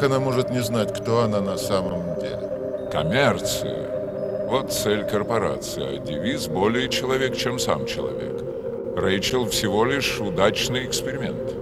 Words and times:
Как 0.00 0.10
она 0.10 0.18
может 0.18 0.48
не 0.48 0.60
знать, 0.60 0.98
кто 0.98 1.24
она 1.24 1.42
на 1.42 1.58
самом 1.58 2.18
деле? 2.18 2.88
Коммерция. 2.90 4.46
Вот 4.48 4.72
цель 4.72 5.04
корпорации, 5.04 5.96
а 5.96 5.98
девиз 5.98 6.48
«более 6.48 6.88
человек, 6.88 7.36
чем 7.36 7.58
сам 7.58 7.84
человек». 7.84 8.42
Рэйчел 8.96 9.46
всего 9.50 9.84
лишь 9.84 10.18
удачный 10.18 10.86
эксперимент. 10.86 11.52